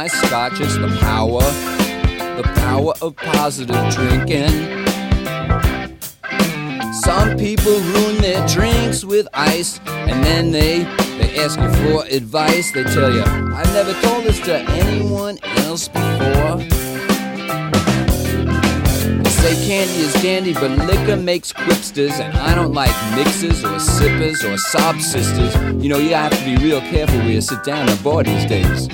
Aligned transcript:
my 0.00 0.06
scotch. 0.06 0.58
is 0.60 0.78
the 0.78 0.88
power, 1.00 1.42
the 2.40 2.50
power 2.64 2.94
of 3.02 3.14
positive 3.16 3.76
drinking. 3.92 4.48
Some 6.94 7.36
people 7.36 7.78
ruin 7.78 8.16
their 8.22 8.42
drinks 8.48 9.04
with 9.04 9.28
ice, 9.34 9.78
and 9.86 10.24
then 10.24 10.52
they 10.52 10.84
they 11.18 11.38
ask 11.44 11.60
you 11.60 11.68
for 11.82 12.06
advice. 12.06 12.72
They 12.72 12.84
tell 12.84 13.12
you, 13.12 13.24
I've 13.54 13.70
never 13.74 13.92
told 14.00 14.24
this 14.24 14.40
to 14.46 14.56
anyone 14.80 15.38
else 15.66 15.88
before. 15.88 16.56
They 19.22 19.30
say 19.42 19.54
candy 19.68 20.00
is 20.06 20.14
dandy, 20.22 20.54
but 20.54 20.70
liquor 20.88 21.18
makes 21.18 21.52
quipsters, 21.52 22.18
and 22.20 22.34
I 22.38 22.54
don't 22.54 22.72
like 22.72 22.96
mixers 23.14 23.62
or 23.66 23.78
sippers 23.78 24.42
or 24.44 24.56
sob 24.56 24.98
sisters. 25.02 25.54
You 25.82 25.90
know, 25.90 25.98
you 25.98 26.14
have 26.14 26.32
to 26.38 26.44
be 26.46 26.56
real 26.56 26.80
careful 26.80 27.18
where 27.18 27.32
you 27.32 27.42
sit 27.42 27.62
down 27.64 27.86
at 27.86 28.02
bar 28.02 28.22
these 28.22 28.46
days. 28.46 28.88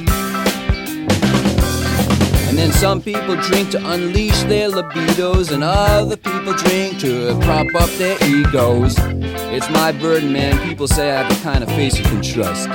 And 2.56 2.72
then 2.72 2.72
some 2.72 3.02
people 3.02 3.36
drink 3.36 3.68
to 3.72 3.90
unleash 3.92 4.42
their 4.44 4.70
libidos, 4.70 5.52
and 5.52 5.62
other 5.62 6.16
people 6.16 6.54
drink 6.54 6.98
to 7.00 7.38
prop 7.42 7.66
up 7.74 7.90
their 7.98 8.16
egos. 8.24 8.94
It's 9.52 9.68
my 9.68 9.92
burden, 9.92 10.32
man. 10.32 10.58
People 10.66 10.88
say 10.88 11.10
I 11.10 11.22
have 11.22 11.28
the 11.28 11.36
kind 11.42 11.62
of 11.62 11.68
face 11.68 11.98
you 11.98 12.04
can 12.04 12.22
trust. 12.22 12.66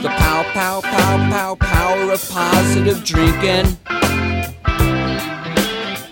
The 0.00 0.08
pow, 0.10 0.44
pow, 0.52 0.80
pow, 0.80 1.16
pow, 1.28 1.54
power 1.56 2.12
of 2.12 2.30
positive 2.30 3.02
drinking. 3.02 3.76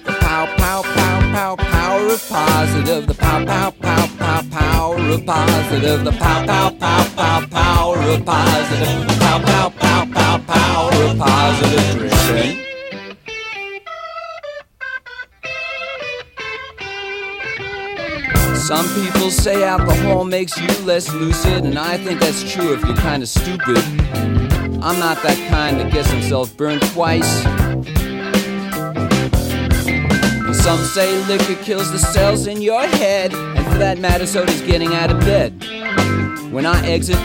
The 0.03 0.17
pow, 0.23 0.47
pow, 0.57 0.83
pow, 0.83 1.04
pow, 1.35 1.57
power 1.57 2.07
of 2.07 2.29
positive. 2.29 3.07
The 3.09 3.15
pow, 3.15 3.45
pow, 3.45 3.71
pow, 3.71 4.07
pow, 4.19 4.43
power 4.51 4.97
of 4.97 5.27
positive. 5.27 6.05
The 6.05 6.13
pow, 6.13 6.47
pow, 6.47 6.71
pow, 6.71 7.05
pow, 7.17 7.47
power 7.47 7.99
of 7.99 8.25
positive. 8.25 9.09
The 9.09 9.17
pow, 9.19 9.39
pow, 9.41 9.69
pow, 9.71 10.07
pow, 10.15 10.39
power 10.39 10.93
of 11.05 11.19
positive 11.19 11.99
drinking. 12.27 12.61
Some 18.55 18.87
people 18.95 19.31
say 19.31 19.65
alcohol 19.65 20.25
makes 20.25 20.57
you 20.57 20.69
less 20.87 21.13
lucid, 21.13 21.65
and 21.65 21.79
I 21.79 21.99
think 21.99 22.21
that's 22.21 22.51
true 22.51 22.73
if 22.73 22.83
you're 22.85 22.97
kinda 22.97 23.27
stupid. 23.27 23.83
I'm 24.83 24.99
not 25.01 25.21
that 25.23 25.39
kind 25.51 25.81
that 25.81 25.93
gets 25.93 26.11
himself 26.11 26.57
burned 26.57 26.83
twice. 26.93 27.45
Some 30.63 30.83
say 30.85 31.23
liquor 31.27 31.57
kills 31.63 31.91
the 31.93 31.99
cells 31.99 32.47
in 32.47 32.63
your 32.63 32.87
head, 32.87 33.35
and 33.35 33.67
for 33.67 33.79
that 33.79 33.99
matter, 33.99 34.27
so 34.27 34.47
does 34.47 34.63
getting 34.63 34.95
out 34.95 35.11
of 35.11 35.21
bed. 35.21 35.53
When 36.51 36.65
I 36.65 36.87
exit, 36.87 37.19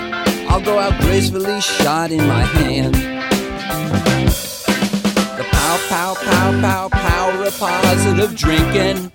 I'll 0.50 0.62
go 0.62 0.78
out 0.80 1.00
gracefully, 1.00 1.62
shot 1.62 2.12
in 2.12 2.26
my 2.28 2.44
hand. 2.44 2.96
The 5.38 5.46
pow, 5.52 5.78
pow, 5.88 6.16
pow, 6.16 6.60
pow, 6.60 6.90
power 6.90 7.44
of 7.46 7.58
positive 7.58 8.36
drinking. 8.36 9.12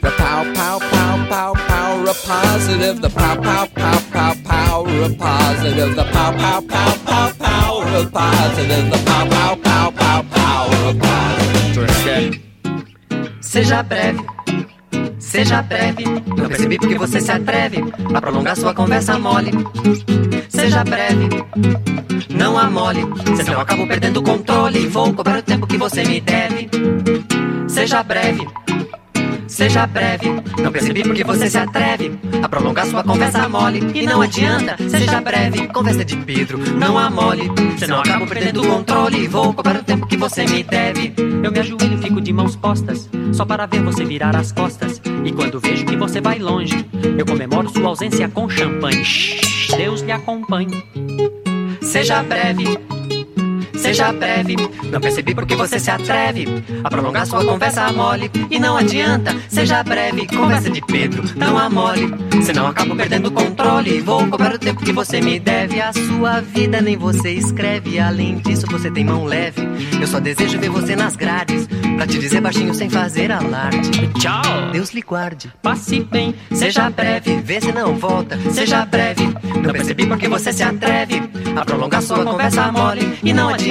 The 0.00 0.12
pow, 0.16 0.44
pow, 0.54 0.78
pow, 0.78 1.26
pow, 1.28 1.54
power 1.54 2.08
of 2.08 2.22
positive. 2.22 3.00
The 3.00 3.10
pow, 3.10 3.40
pow, 3.40 3.66
pow, 3.66 4.00
pow, 4.12 4.34
power 4.44 5.02
of 5.02 5.18
positive. 5.18 5.96
The 5.96 6.04
pow, 6.04 6.32
pow, 6.32 6.60
pow, 6.60 6.96
pow, 7.04 7.32
power 7.32 7.96
of 7.96 8.12
positive. 8.12 8.90
The 8.90 9.02
pow, 9.04 9.26
pow, 9.28 9.54
pow, 9.56 9.90
pow, 9.90 10.22
power 10.22 10.90
of 10.90 10.98
positive. 11.00 11.57
Seja 13.40 13.82
breve, 13.82 14.20
seja 15.18 15.62
breve. 15.62 16.04
Não 16.36 16.48
percebi 16.48 16.78
porque 16.78 16.98
você 16.98 17.20
se 17.20 17.30
atreve 17.30 17.84
a 18.14 18.20
prolongar 18.20 18.56
sua 18.56 18.74
conversa 18.74 19.18
mole. 19.18 19.50
Seja 20.48 20.84
breve, 20.84 21.28
não 22.30 22.58
amole, 22.58 23.00
senão 23.36 23.54
eu 23.54 23.60
acabo 23.60 23.86
perdendo 23.86 24.18
o 24.18 24.22
controle. 24.22 24.86
Vou 24.88 25.12
cobrar 25.14 25.38
o 25.38 25.42
tempo 25.42 25.66
que 25.66 25.76
você 25.76 26.04
me 26.04 26.20
deve. 26.20 26.68
Seja 27.68 28.02
breve. 28.02 28.46
Seja 29.58 29.88
breve, 29.88 30.28
não 30.62 30.70
percebi 30.70 31.02
porque 31.02 31.24
você 31.24 31.50
se 31.50 31.58
atreve 31.58 32.16
a 32.40 32.48
prolongar 32.48 32.86
sua 32.86 33.02
conversa 33.02 33.48
mole. 33.48 33.80
E 33.92 34.06
não 34.06 34.22
adianta, 34.22 34.76
seja 34.88 35.20
breve, 35.20 35.66
conversa 35.66 36.04
de 36.04 36.16
Pedro, 36.16 36.58
não 36.76 36.96
amole. 36.96 37.50
Senão 37.76 37.96
eu 37.96 38.02
acabo 38.02 38.24
perdendo 38.28 38.62
o 38.62 38.68
controle. 38.68 39.26
Vou 39.26 39.52
cobrar 39.52 39.80
o 39.80 39.82
tempo 39.82 40.06
que 40.06 40.16
você 40.16 40.46
me 40.46 40.62
deve. 40.62 41.12
Eu 41.42 41.50
me 41.50 41.58
ajoelho 41.58 41.94
e 41.94 41.98
fico 41.98 42.20
de 42.20 42.32
mãos 42.32 42.54
postas, 42.54 43.10
só 43.32 43.44
para 43.44 43.66
ver 43.66 43.82
você 43.82 44.04
virar 44.04 44.36
as 44.36 44.52
costas. 44.52 45.02
E 45.24 45.32
quando 45.32 45.58
vejo 45.58 45.84
que 45.84 45.96
você 45.96 46.20
vai 46.20 46.38
longe, 46.38 46.88
eu 47.18 47.26
comemoro 47.26 47.68
sua 47.68 47.88
ausência 47.88 48.28
com 48.28 48.48
champanhe. 48.48 49.02
Deus 49.76 50.02
lhe 50.02 50.12
acompanhe. 50.12 50.84
Seja 51.82 52.22
breve, 52.22 52.78
Seja 53.78 54.12
breve, 54.12 54.56
não 54.90 55.00
percebi 55.00 55.34
porque 55.34 55.54
você 55.54 55.78
se 55.78 55.90
atreve 55.90 56.46
a 56.82 56.90
prolongar 56.90 57.26
sua 57.26 57.44
conversa 57.44 57.92
mole. 57.92 58.30
E 58.50 58.58
não 58.58 58.76
adianta, 58.76 59.34
seja 59.48 59.82
breve, 59.82 60.26
conversa 60.26 60.68
de 60.68 60.80
Pedro, 60.82 61.22
não 61.36 61.56
amole. 61.56 62.12
Senão 62.42 62.66
acabo 62.66 62.94
perdendo 62.94 63.28
o 63.28 63.30
controle. 63.30 64.00
Vou 64.00 64.26
cobrar 64.26 64.54
o 64.54 64.58
tempo 64.58 64.84
que 64.84 64.92
você 64.92 65.20
me 65.20 65.38
deve. 65.38 65.80
A 65.80 65.92
sua 65.92 66.40
vida 66.40 66.80
nem 66.80 66.96
você 66.96 67.30
escreve. 67.30 67.98
Além 67.98 68.38
disso, 68.38 68.66
você 68.70 68.90
tem 68.90 69.04
mão 69.04 69.24
leve. 69.24 69.62
Eu 70.00 70.06
só 70.06 70.20
desejo 70.20 70.58
ver 70.58 70.70
você 70.70 70.94
nas 70.94 71.16
grades. 71.16 71.68
Pra 71.96 72.06
te 72.06 72.18
dizer 72.18 72.40
baixinho 72.40 72.74
sem 72.74 72.88
fazer 72.88 73.32
alarde. 73.32 74.08
Tchau. 74.18 74.70
Deus 74.72 74.90
lhe 74.90 75.02
guarde. 75.02 75.52
Passe 75.62 76.00
bem. 76.00 76.34
Seja 76.52 76.88
breve, 76.90 77.40
vê 77.42 77.60
se 77.60 77.72
não 77.72 77.96
volta. 77.96 78.38
Seja 78.50 78.84
breve, 78.84 79.24
não 79.62 79.72
percebi 79.72 80.06
porque 80.06 80.28
você 80.28 80.52
se 80.52 80.62
atreve 80.62 81.22
a 81.56 81.64
prolongar 81.64 82.02
sua 82.02 82.24
conversa 82.24 82.70
mole. 82.70 83.18
E 83.22 83.32
não 83.32 83.48
adianta, 83.48 83.67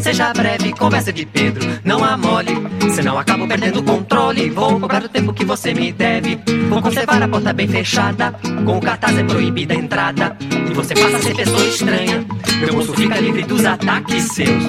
seja 0.00 0.32
breve, 0.32 0.72
conversa 0.72 1.12
de 1.12 1.26
Pedro, 1.26 1.62
não 1.84 2.04
amole. 2.04 2.52
Senão 2.94 3.18
acabo 3.18 3.46
perdendo 3.46 3.80
o 3.80 3.82
controle. 3.82 4.50
Vou 4.50 4.78
cobrar 4.78 5.02
o 5.02 5.08
tempo 5.08 5.32
que 5.32 5.44
você 5.44 5.72
me 5.72 5.92
deve. 5.92 6.38
Vou 6.68 6.82
conservar 6.82 7.22
a 7.22 7.28
porta 7.28 7.52
bem 7.52 7.68
fechada. 7.68 8.32
Com 8.64 8.78
o 8.78 8.80
cartaz 8.80 9.16
é 9.16 9.24
proibida 9.24 9.74
a 9.74 9.76
entrada. 9.76 10.36
E 10.70 10.74
você 10.74 10.94
passa 10.94 11.16
a 11.16 11.22
ser 11.22 11.34
pessoa 11.34 11.64
estranha. 11.64 12.24
Meu 12.60 12.74
bolso 12.74 12.92
fica 12.94 13.18
livre 13.20 13.42
dos 13.42 13.64
ataques 13.64 14.24
seus. 14.24 14.64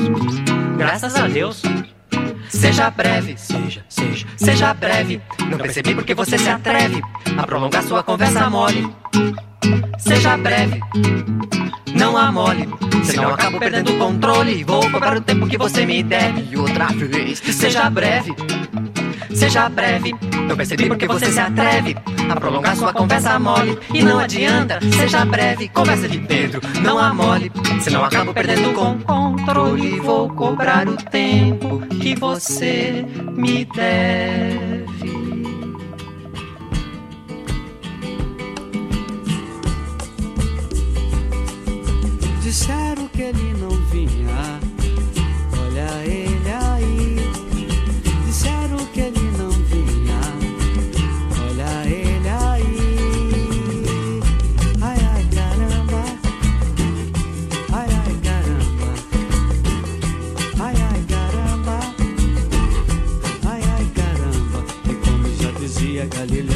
Graças 0.78 1.16
a 1.16 1.28
Deus. 1.28 1.62
Seja 2.50 2.90
breve, 2.92 3.36
seja, 3.36 3.84
seja, 3.90 4.28
seja 4.38 4.74
breve. 4.74 5.22
Não 5.50 5.58
percebi 5.58 5.96
porque 5.96 6.14
você 6.14 6.38
se 6.38 6.50
atreve 6.50 7.02
a 7.38 7.48
prolongar 7.48 7.84
sua 7.84 8.04
conversa 8.04 8.50
mole. 8.50 8.90
Seja 10.00 10.38
breve, 10.38 10.80
não 11.96 12.18
amole. 12.18 12.68
Senão 13.04 13.30
eu 13.30 13.34
acabo 13.36 13.60
perdendo 13.60 13.94
o 13.94 13.98
controle. 13.98 14.64
Vou 14.64 14.90
cobrar 14.90 15.18
o 15.18 15.22
tempo 15.22 15.48
que 15.48 15.58
você 15.58 15.86
me 15.86 16.02
deve. 16.04 16.58
Outra 16.58 16.88
vez, 16.88 17.40
seja 17.40 17.90
breve, 17.90 18.34
seja 19.34 19.70
breve. 19.70 20.16
Não 20.48 20.56
percebi 20.56 20.88
porque 20.88 21.08
você 21.08 21.32
se 21.32 21.40
atreve 21.40 21.96
a 22.30 22.36
prolongar 22.36 22.76
sua 22.76 22.94
conversa 22.94 23.40
mole. 23.40 23.78
E 23.94 24.04
não 24.04 24.20
adianta, 24.20 24.80
seja 24.98 25.26
breve, 25.26 25.70
conversa 25.70 26.08
de 26.08 26.20
Pedro, 26.20 26.62
não 26.82 26.98
amole. 26.98 27.52
Senão 27.82 28.02
eu 28.02 28.06
acabo 28.06 28.34
perdendo 28.34 28.72
o 28.72 29.04
controle. 29.04 30.00
Vou 30.00 30.30
cobrar 30.30 30.88
o 30.88 30.96
tempo 30.96 31.80
que 32.02 32.16
você 32.16 33.06
me 33.36 33.66
deve. 33.66 34.73
Disseram 42.54 43.08
que 43.08 43.24
ele 43.24 43.56
não 43.56 43.72
vinha. 43.88 44.60
Olha 45.60 45.90
ele 46.06 46.52
aí. 46.52 47.18
Disseram 48.28 48.78
que 48.94 49.00
ele 49.00 49.32
não 49.40 49.50
vinha. 49.50 50.22
Olha 51.42 51.90
ele 51.90 52.30
aí. 52.30 52.78
Ai, 54.84 55.00
ai, 55.14 55.28
caramba. 55.34 56.04
Ai, 57.74 57.90
ai, 57.90 58.14
caramba. 58.22 58.90
Ai, 60.60 60.76
ai, 60.92 61.02
caramba. 61.10 61.80
Ai, 63.50 63.62
ai, 63.76 63.86
caramba. 63.96 64.60
E 64.86 64.94
como 65.04 65.26
já 65.42 65.50
dizia 65.60 66.06
Galileu 66.06 66.53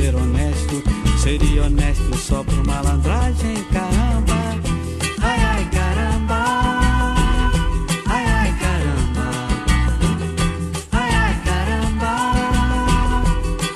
ser 0.00 0.14
honesto, 0.16 0.82
seria 1.22 1.64
honesto 1.64 2.16
só 2.16 2.42
por 2.42 2.66
malandragem, 2.66 3.56
caramba. 3.70 4.40
Ai, 5.20 5.40
ai, 5.52 5.64
caramba. 5.76 6.40
Ai, 8.06 8.24
ai, 8.24 8.52
caramba. 8.62 9.26
Ai, 10.92 11.10
ai, 11.24 11.34
caramba. 11.44 12.12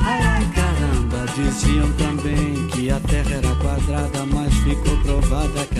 Ai, 0.01 0.21
ai, 0.33 0.45
caramba. 0.59 1.27
Diziam 1.37 1.93
também 1.93 2.69
que 2.69 2.91
a 2.91 3.01
terra 3.01 3.35
era 3.35 3.55
quadrada, 3.57 4.25
mas 4.33 4.55
ficou 4.55 4.97
provada 5.03 5.67
que 5.67 5.74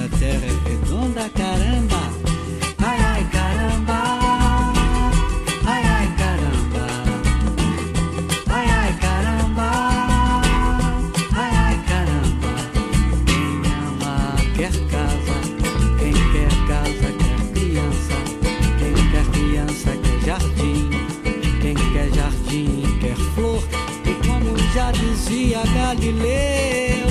já 24.85 24.91
dizia 24.91 25.63
Galileu, 25.75 27.07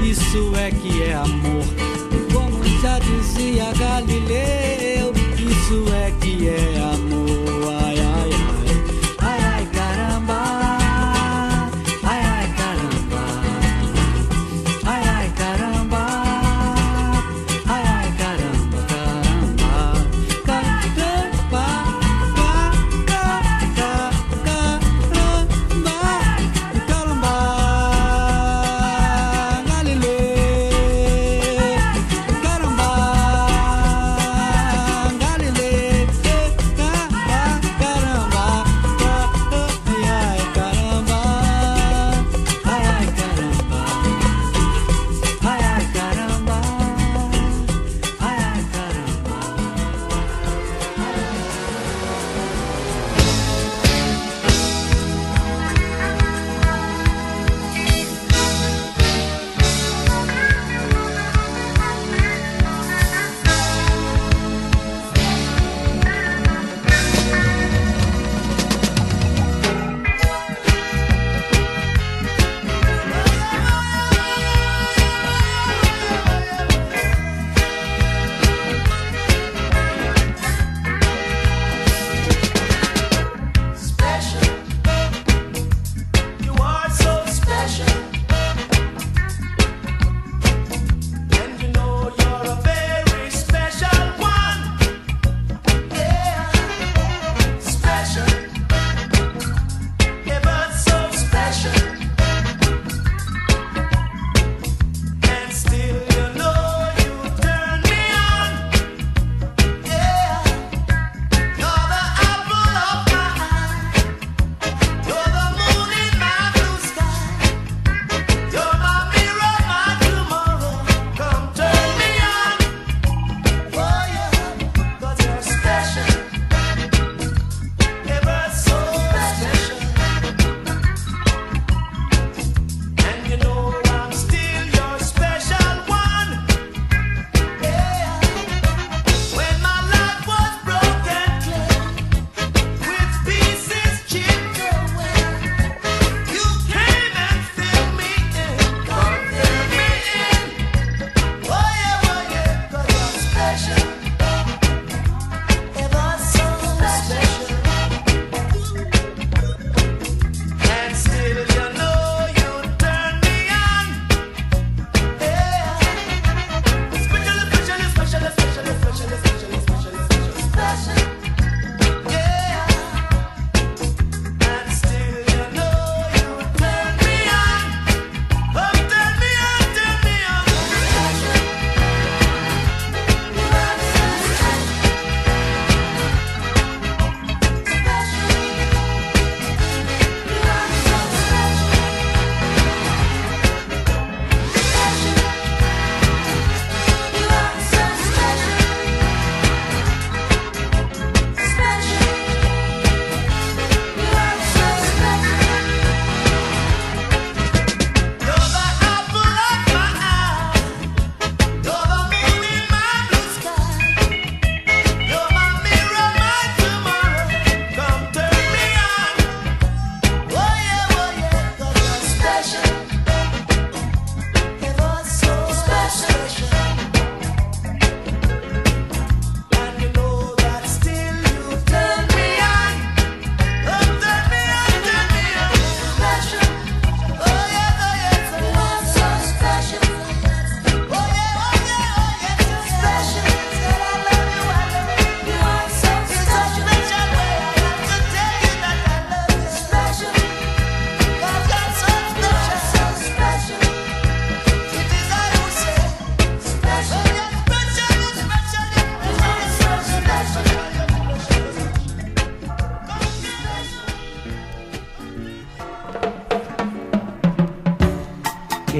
isso 0.00 0.52
é 0.56 0.70
que 0.70 1.02
é 1.02 1.14
amor. 1.14 1.64
Como 2.32 2.62
já 2.80 3.00
dizia 3.00 3.72
Galileu, 3.72 5.12
isso 5.36 5.84
é 5.92 6.12
que 6.20 6.48
é 6.48 6.78
amor. 6.78 7.85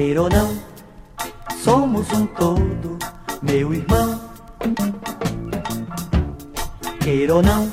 queira 0.07 0.21
ou 0.21 0.29
não, 0.29 0.57
somos 1.57 2.09
um 2.13 2.25
todo, 2.27 2.97
meu 3.41 3.73
irmão. 3.73 4.21
Queira 7.01 7.35
ou 7.35 7.41
não, 7.41 7.69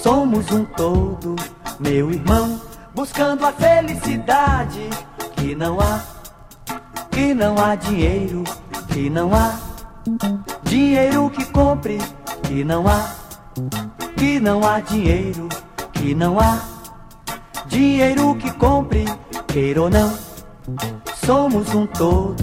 somos 0.00 0.48
um 0.52 0.64
todo, 0.64 1.34
meu 1.80 2.12
irmão. 2.12 2.60
Buscando 2.94 3.44
a 3.44 3.50
felicidade 3.50 4.88
que 5.34 5.56
não 5.56 5.80
há, 5.80 6.02
que 7.10 7.34
não 7.34 7.58
há 7.58 7.74
dinheiro, 7.74 8.44
que 8.92 9.10
não 9.10 9.34
há 9.34 9.58
dinheiro 10.62 11.28
que 11.30 11.44
compre, 11.46 11.98
que 12.44 12.62
não 12.62 12.86
há, 12.86 13.12
que 14.16 14.38
não 14.38 14.64
há 14.64 14.78
dinheiro, 14.78 15.48
que 15.94 16.14
não 16.14 16.38
há. 16.38 16.73
todo 21.94 22.33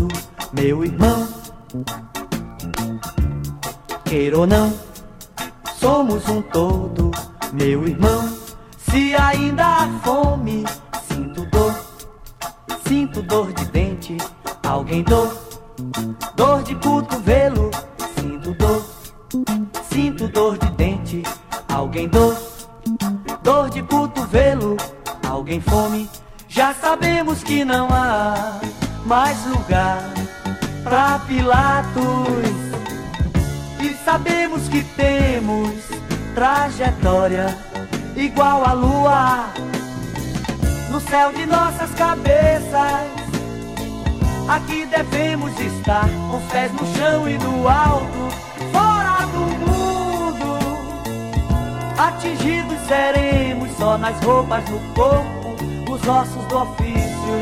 as 54.12 54.26
roupas 54.26 54.70
no 54.70 54.80
corpo, 54.94 55.56
os 55.90 56.08
ossos 56.08 56.46
do 56.48 56.58
ofício. 56.58 57.40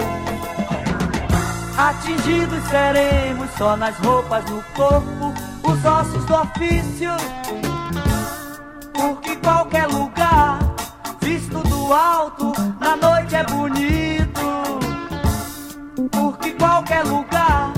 Atingidos 1.78 2.64
seremos 2.70 3.50
só 3.58 3.76
nas 3.76 3.98
roupas 3.98 4.44
no 4.50 4.62
corpo, 4.76 5.34
os 5.64 5.86
ossos 5.86 6.26
do 6.26 6.36
ofício. 6.36 7.12
Porque 8.94 9.36
qualquer 9.38 9.88
lugar, 9.88 10.60
visto 11.22 11.58
do 11.70 11.94
alto, 11.94 12.54
na 12.80 12.96
noite 12.96 13.36
é 13.36 13.44
bonito. 13.46 14.40
Porque 16.12 16.52
qualquer 16.52 17.04
lugar, 17.04 17.74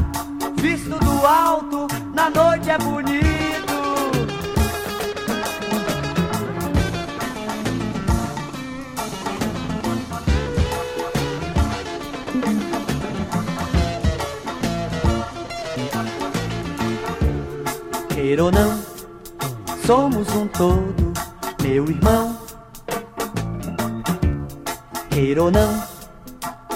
visto 0.58 0.98
do 1.00 1.26
alto, 1.26 1.88
na 2.14 2.30
noite 2.30 2.70
é 2.70 2.78
bonito. 2.78 3.11
querer 18.32 18.44
ou 18.44 18.52
não, 18.52 18.82
somos 19.86 20.34
um 20.34 20.48
todo, 20.48 21.14
meu 21.62 21.84
irmão. 21.86 22.38
Queira 25.10 25.44
ou 25.44 25.52
não, 25.52 25.84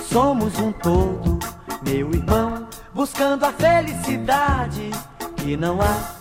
somos 0.03 0.59
um 0.59 0.73
todo, 0.73 1.39
meu 1.81 2.11
irmão. 2.11 2.67
Buscando 2.93 3.45
a 3.45 3.53
felicidade 3.53 4.91
que 5.37 5.55
não 5.55 5.81
há, 5.81 6.15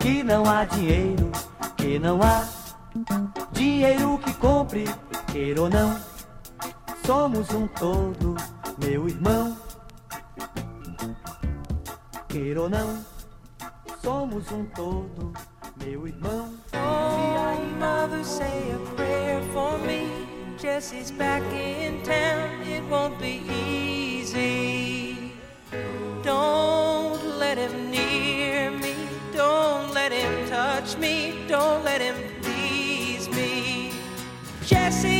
que 0.00 0.24
não 0.24 0.44
há 0.44 0.64
dinheiro, 0.64 1.30
que 1.76 2.00
não 2.00 2.20
há 2.20 2.44
dinheiro 3.52 4.18
que 4.18 4.34
compre, 4.34 4.86
queira 5.30 5.62
ou 5.62 5.70
não. 5.70 5.96
Somos 7.06 7.48
um 7.50 7.68
todo, 7.68 8.34
meu 8.78 9.08
irmão. 9.08 9.56
Queira 12.26 12.62
ou 12.62 12.68
não. 12.68 13.11
somos 14.02 14.50
um 14.50 14.64
todo, 14.64 15.32
meu 15.76 16.06
irmão. 16.08 16.52
Oh, 16.72 17.52
Coffee, 17.52 17.64
mother, 17.78 18.24
say 18.24 18.72
a 18.72 18.78
prayer 18.96 19.40
for 19.52 19.78
me. 19.78 20.26
Jesse's 20.58 21.10
back 21.12 21.42
in 21.52 22.02
town, 22.02 22.50
it 22.66 22.82
won't 22.90 23.18
be 23.20 23.42
easy. 23.48 25.32
Don't 26.22 27.38
let 27.38 27.58
him 27.58 27.90
near 27.90 28.70
me, 28.70 28.94
don't 29.32 29.94
let 29.94 30.12
him 30.12 30.48
touch 30.48 30.96
me, 30.98 31.44
don't 31.48 31.84
let 31.84 32.00
him 32.00 32.16
please 32.42 33.28
me. 33.30 33.92
Jesse. 34.64 35.11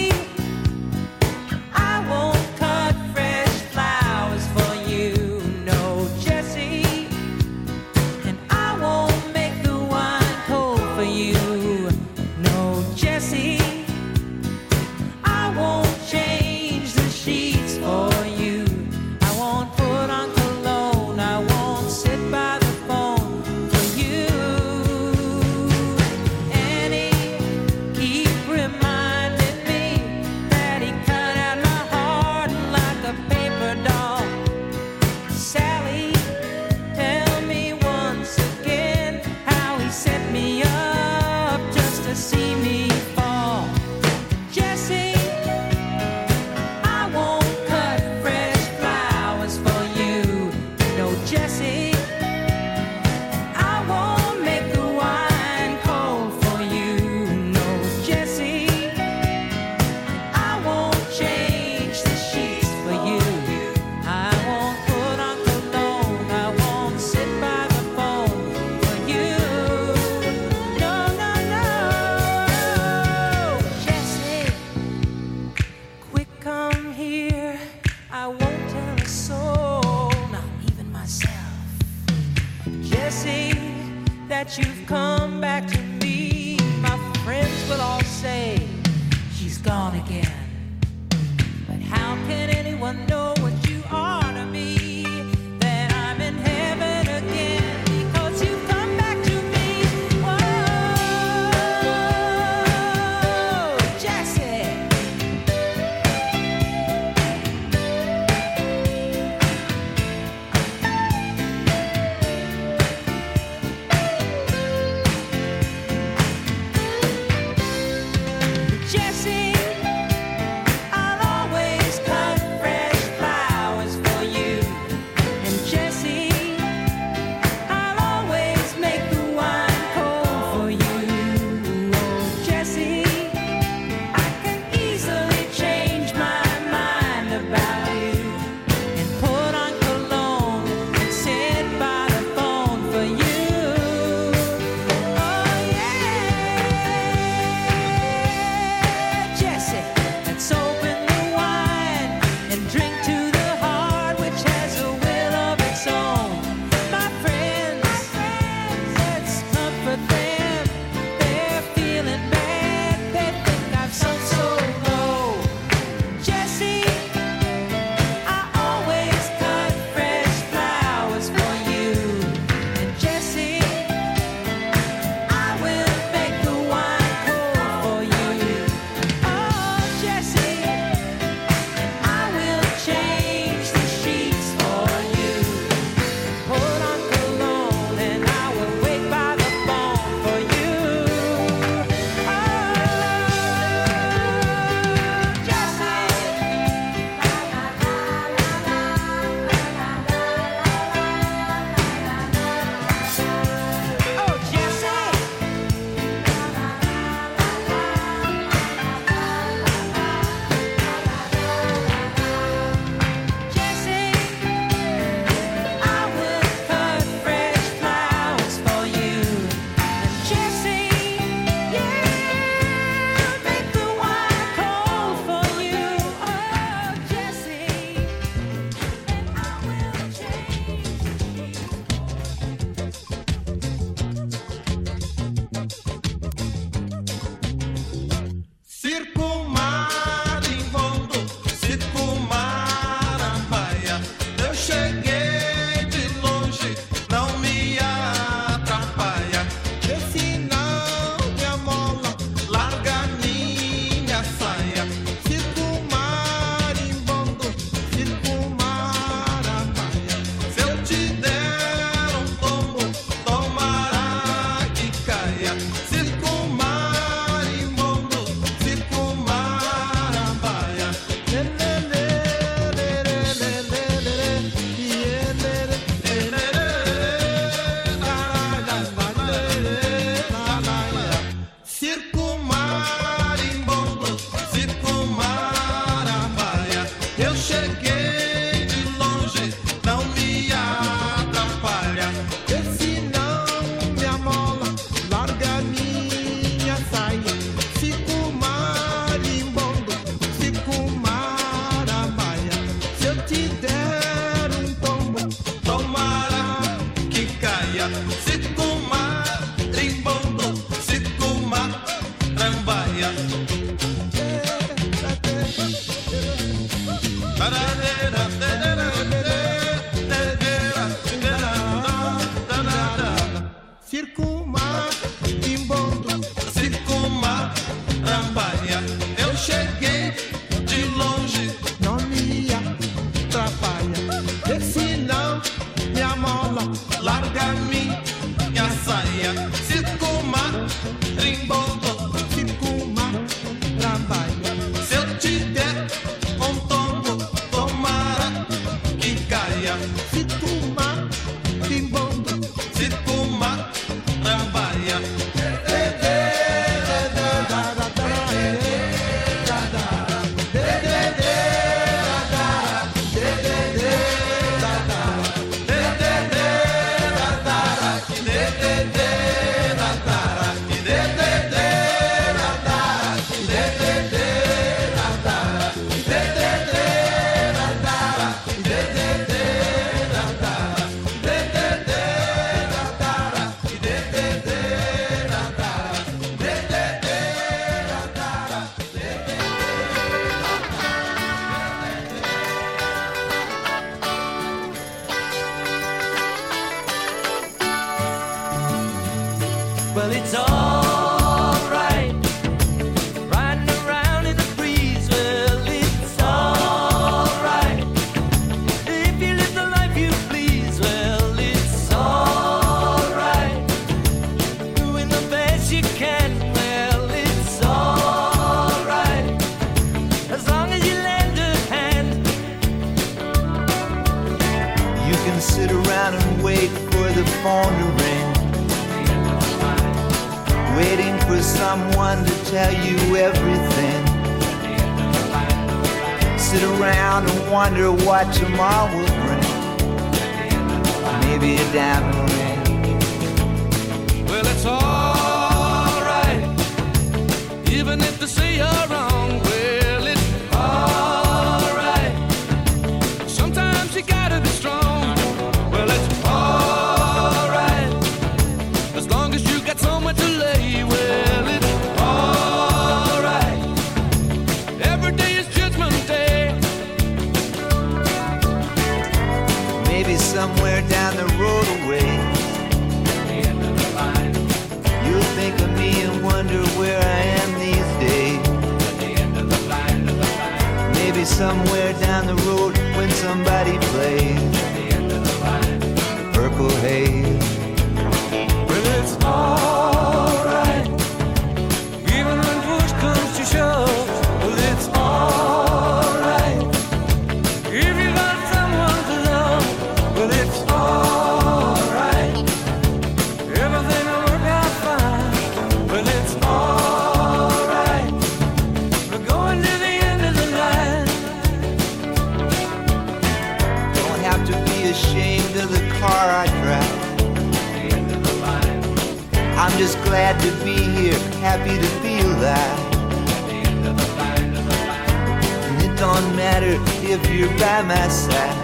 If 527.13 527.29
you're 527.31 527.49
by 527.59 527.83
my 527.83 528.09
side. 528.09 528.62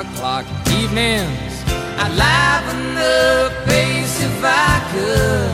o'clock 0.00 0.46
evenings. 0.80 1.54
I'd 2.02 2.12
liven 2.24 2.94
the 2.94 3.52
pace 3.66 4.16
if 4.28 4.38
I 4.42 4.72
could. 4.92 5.52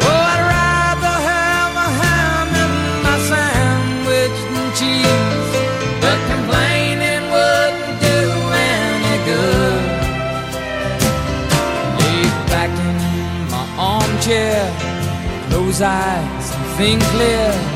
Oh, 0.00 0.30
I'd 0.32 0.42
rather 0.56 1.16
have 1.28 1.28
ham, 1.28 1.72
a 1.86 1.88
ham, 2.02 2.48
and 2.64 2.76
my 3.04 3.16
sandwich 3.30 4.38
and 4.56 4.68
cheese. 4.80 5.50
But 6.02 6.18
complaining 6.32 7.24
wouldn't 7.34 7.96
do 8.08 8.20
any 8.76 9.16
good. 9.30 9.82
Lay 12.00 12.24
back 12.52 12.72
in 12.88 12.98
my 13.52 13.64
armchair, 13.76 14.62
close 15.50 15.82
eyes 15.82 16.46
and 16.56 16.66
think 16.78 17.02
clear. 17.12 17.71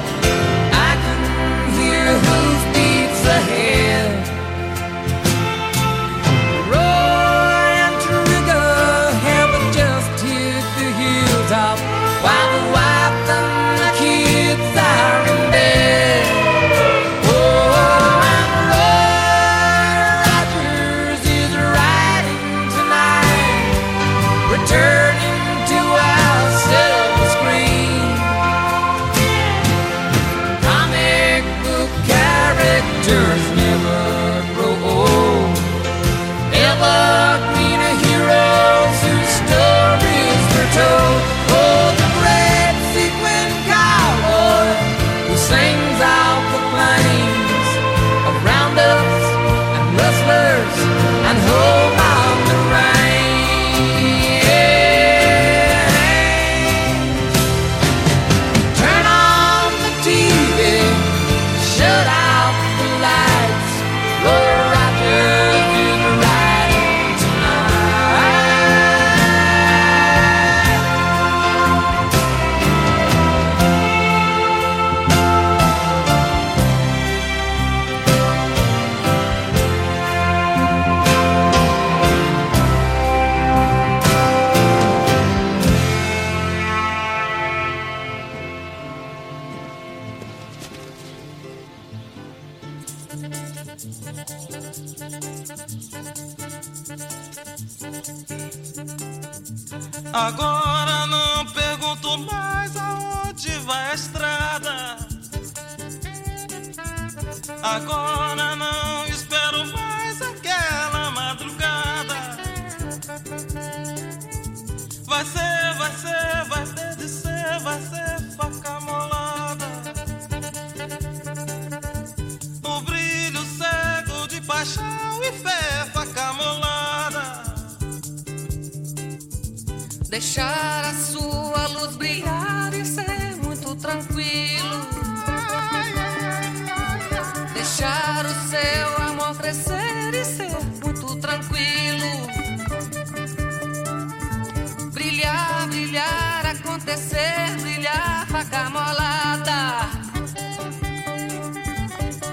crescer, 146.96 147.56
brilhar, 147.60 148.26
faca 148.26 148.70
molada. 148.70 149.90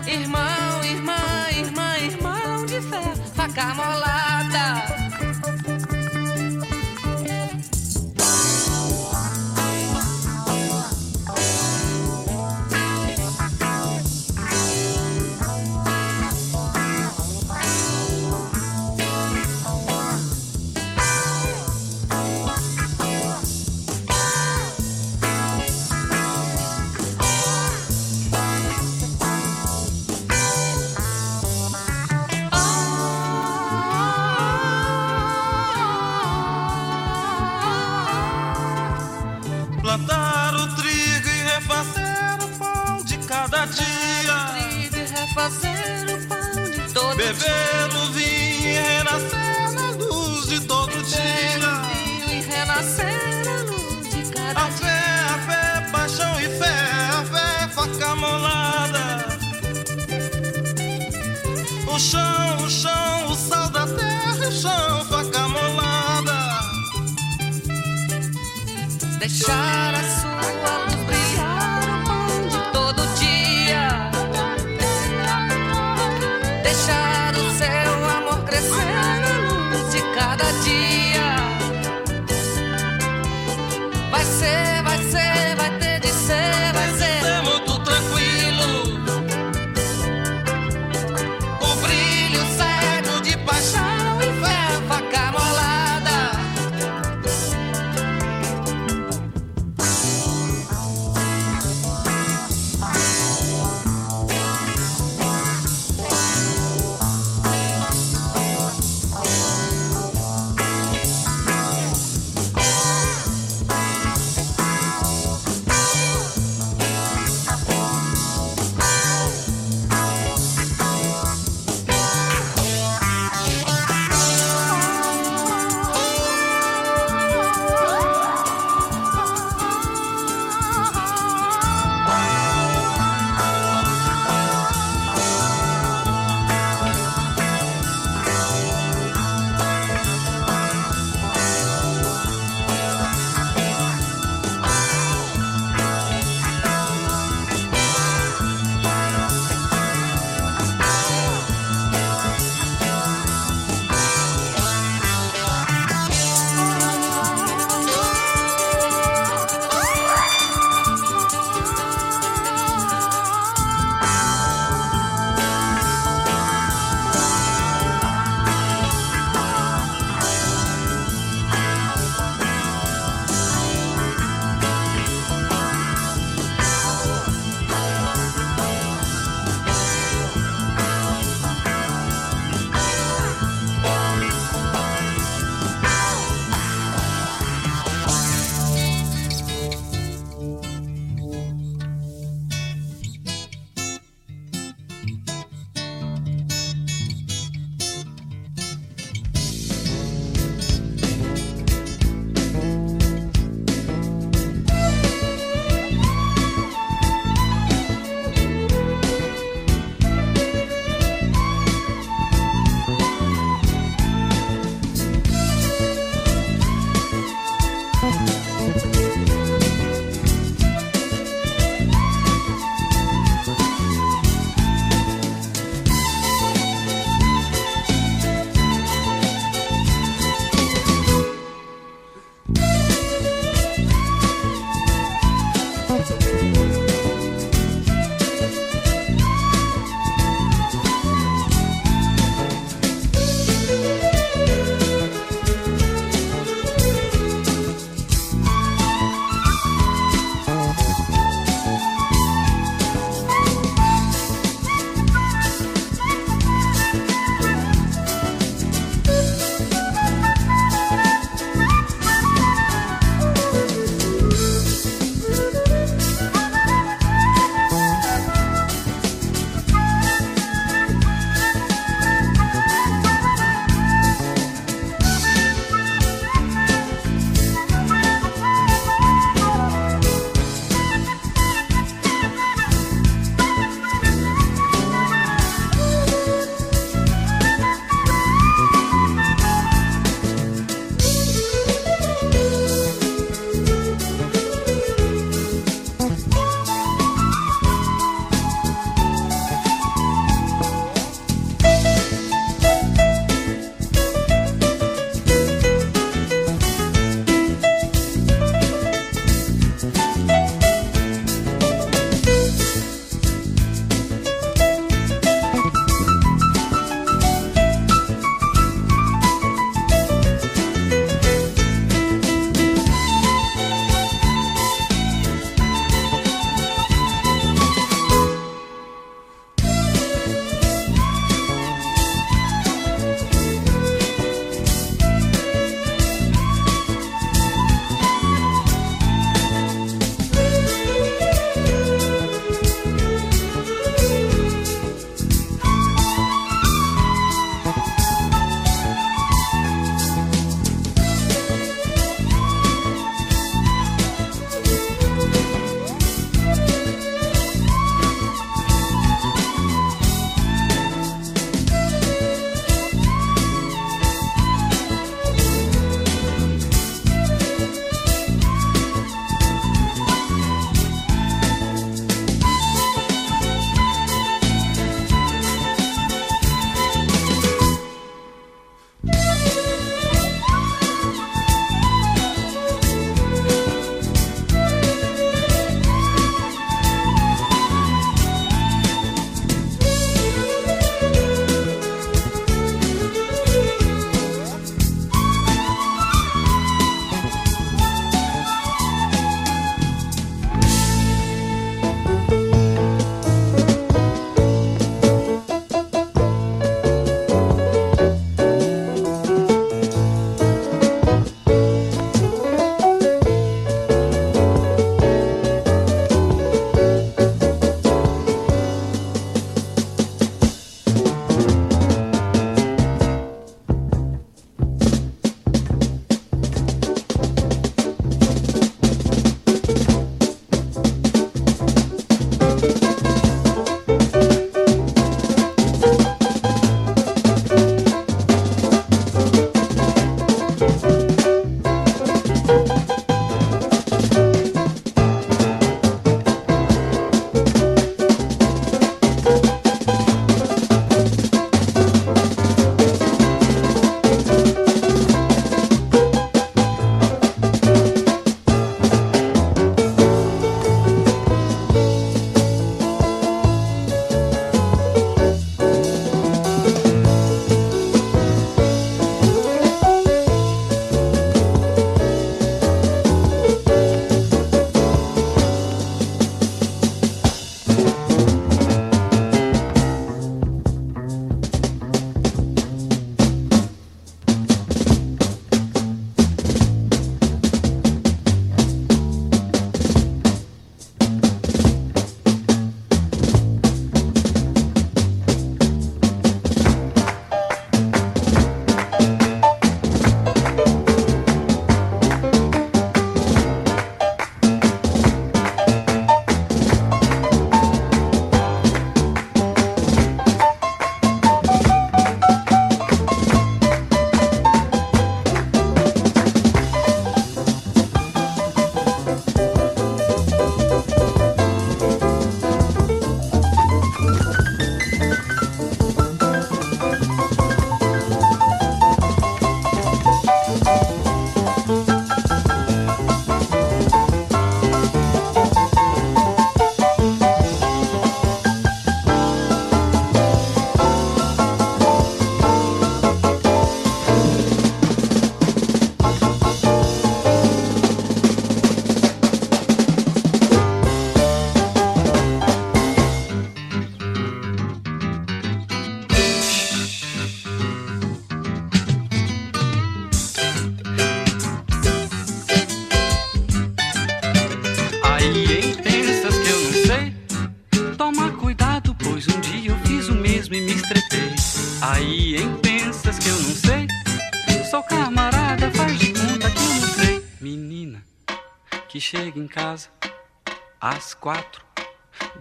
Irmão, 0.08 0.84
irmã, 0.84 1.17
irmã, 1.52 1.97
irmão 1.97 2.65
de 2.65 2.80
fé, 2.82 3.13
faca 3.36 3.73
molada. 3.76 4.12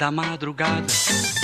da 0.03 0.11
madrugada. 0.11 1.42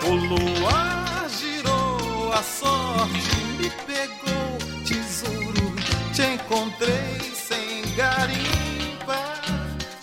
O 0.07 0.11
luar 0.13 1.27
girou, 1.29 2.31
a 2.31 2.41
sorte 2.41 3.35
me 3.57 3.69
pegou, 3.85 4.57
tesouro, 4.85 5.75
te 6.13 6.23
encontrei 6.23 7.19
sem 7.35 7.81
garimpa. 7.97 9.41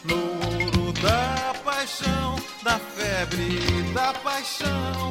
No 0.04 0.16
ouro 0.44 0.92
da 1.00 1.54
paixão, 1.64 2.36
da 2.62 2.78
febre 2.78 3.90
da 3.94 4.12
paixão. 4.12 5.05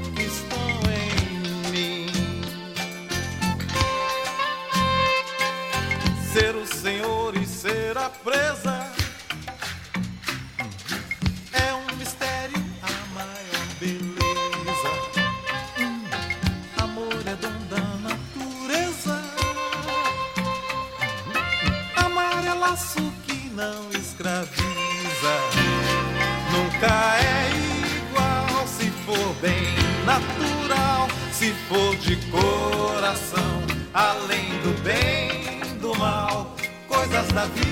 de 32.06 32.18
coração, 32.28 33.64
além 33.92 34.48
do 34.62 34.80
bem, 34.84 35.60
do 35.82 35.98
mal, 35.98 36.56
coisas 36.88 37.28
da 37.30 37.46
vida. 37.46 37.66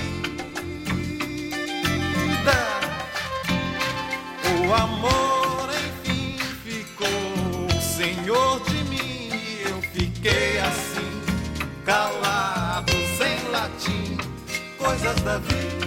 O 4.58 4.74
amor, 4.74 5.68
enfim, 5.86 6.36
ficou 6.64 7.80
senhor 7.80 8.60
de 8.64 8.82
mim 8.90 9.30
e 9.32 9.68
eu 9.68 9.80
fiquei 9.92 10.58
assim, 10.58 11.22
calado, 11.84 12.92
sem 13.16 13.50
latim, 13.52 14.18
coisas 14.76 15.20
da 15.20 15.38
vida. 15.38 15.83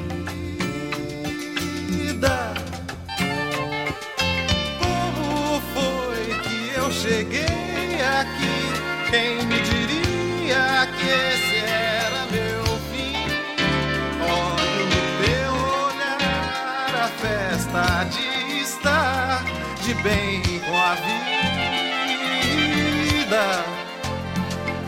a 20.88 20.96
vida. 20.96 21.04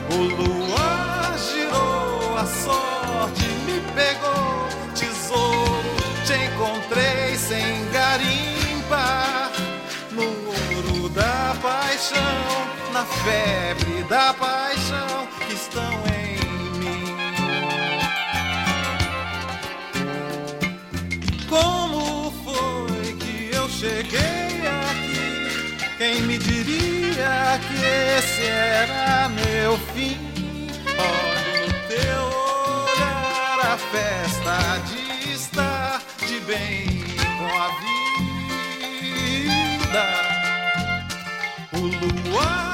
O 0.10 0.16
luar 0.16 1.38
girou, 1.38 2.38
a 2.38 2.46
sorte 2.46 3.46
me 3.66 3.82
pegou, 3.94 4.70
tesouro, 4.96 5.84
te 6.26 6.36
encontrei 6.46 7.36
sem 7.36 7.86
garimpa. 7.92 9.52
No 10.12 10.24
ouro 10.24 11.10
da 11.10 11.54
paixão, 11.62 12.70
na 12.94 13.06
febre 13.06 14.04
da 14.04 14.34
paixão, 14.34 15.28
estão 15.50 15.99
que 27.60 27.86
esse 28.18 28.46
era 28.46 29.30
meu 29.30 29.78
fim. 29.94 30.18
Olha 30.98 31.54
no 31.62 31.74
teu 31.88 32.24
olhar 32.96 33.60
a 33.74 33.78
festa 33.78 34.58
de 34.88 35.02
estar 35.32 36.02
de 36.28 36.40
bem 36.42 37.06
com 37.38 37.52
a 37.58 37.68
vida. 39.80 40.06
O 41.74 41.80
luar. 42.32 42.69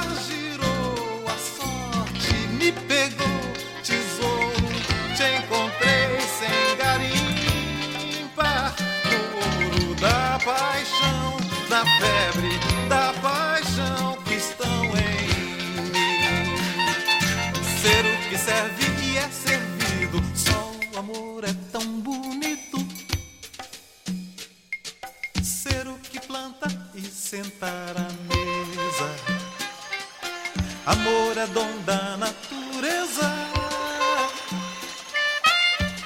é 19.16 19.28
servido. 19.30 20.22
Só 20.34 20.72
o 20.94 20.98
amor 20.98 21.44
é 21.44 21.54
tão 21.72 22.00
bonito. 22.00 22.78
Ser 25.42 25.86
o 25.88 25.98
que 25.98 26.20
planta 26.20 26.68
e 26.94 27.02
sentar 27.02 27.94
à 27.96 28.08
mesa. 28.28 29.08
Amor 30.86 31.36
é 31.36 31.46
dom 31.46 31.78
da 31.84 32.16
natureza. 32.16 33.32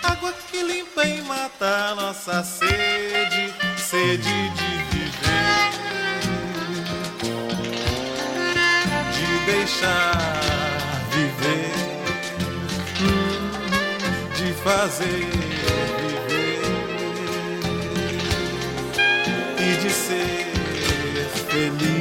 Água 0.03 0.33
que 0.51 0.63
limpa 0.63 1.05
e 1.05 1.21
mata 1.23 1.91
a 1.91 1.95
nossa 1.95 2.43
sede, 2.43 3.53
sede 3.77 4.51
de 4.51 4.71
viver, 4.91 5.71
de 9.13 9.47
deixar. 9.53 10.60
Fazer 14.63 15.27
viver 16.29 16.61
e 19.59 19.77
de 19.83 19.91
ser 19.91 20.47
feliz. 21.49 22.00